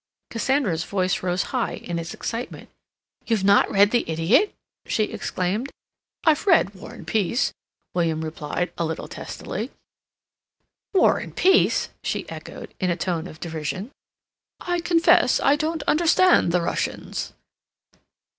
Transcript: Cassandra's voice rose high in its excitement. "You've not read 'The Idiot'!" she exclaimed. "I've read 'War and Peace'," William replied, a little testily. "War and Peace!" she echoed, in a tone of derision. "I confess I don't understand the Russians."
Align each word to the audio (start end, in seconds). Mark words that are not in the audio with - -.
Cassandra's 0.31 0.83
voice 0.83 1.21
rose 1.21 1.43
high 1.53 1.73
in 1.75 1.99
its 1.99 2.11
excitement. 2.15 2.69
"You've 3.27 3.43
not 3.43 3.69
read 3.69 3.91
'The 3.91 4.09
Idiot'!" 4.09 4.55
she 4.87 5.03
exclaimed. 5.03 5.69
"I've 6.23 6.47
read 6.47 6.73
'War 6.73 6.91
and 6.91 7.05
Peace'," 7.05 7.53
William 7.93 8.25
replied, 8.25 8.73
a 8.79 8.83
little 8.83 9.07
testily. 9.07 9.69
"War 10.91 11.19
and 11.19 11.35
Peace!" 11.35 11.89
she 12.03 12.27
echoed, 12.29 12.73
in 12.79 12.89
a 12.89 12.97
tone 12.97 13.27
of 13.27 13.39
derision. 13.39 13.91
"I 14.59 14.79
confess 14.79 15.39
I 15.39 15.55
don't 15.55 15.83
understand 15.83 16.51
the 16.51 16.63
Russians." 16.63 17.33